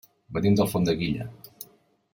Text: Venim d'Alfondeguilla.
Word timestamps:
Venim 0.37 0.55
d'Alfondeguilla. 0.59 1.29